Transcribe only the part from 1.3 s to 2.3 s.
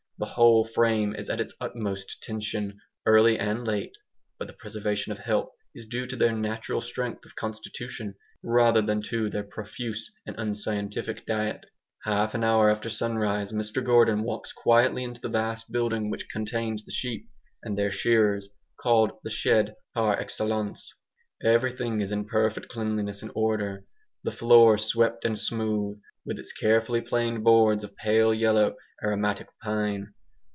at its utmost